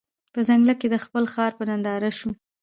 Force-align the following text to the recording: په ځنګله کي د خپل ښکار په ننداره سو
په 0.33 0.39
ځنګله 0.47 0.73
کي 0.79 0.87
د 0.89 0.95
خپل 1.05 1.23
ښکار 1.31 1.51
په 1.57 1.63
ننداره 1.69 2.11
سو 2.19 2.29